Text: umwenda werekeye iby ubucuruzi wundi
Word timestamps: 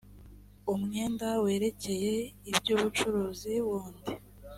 umwenda 0.73 1.27
werekeye 1.43 2.13
iby 2.49 2.67
ubucuruzi 2.75 3.53
wundi 3.67 4.11